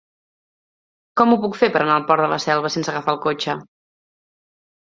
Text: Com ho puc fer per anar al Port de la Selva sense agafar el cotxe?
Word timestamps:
Com 1.21 1.33
ho 1.33 1.37
puc 1.43 1.59
fer 1.59 1.69
per 1.75 1.83
anar 1.85 1.97
al 1.99 2.07
Port 2.09 2.25
de 2.25 2.31
la 2.33 2.39
Selva 2.47 2.73
sense 2.77 2.93
agafar 2.95 3.15
el 3.17 3.23
cotxe? 3.27 3.59